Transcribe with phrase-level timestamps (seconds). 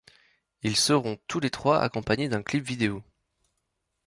[0.63, 3.03] Ils seront tous les trois accompagnés d'un clip vidéo.